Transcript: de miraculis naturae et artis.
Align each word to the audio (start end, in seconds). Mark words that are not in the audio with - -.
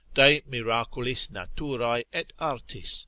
de 0.15 0.41
miraculis 0.47 1.27
naturae 1.29 2.03
et 2.11 2.33
artis. 2.39 2.99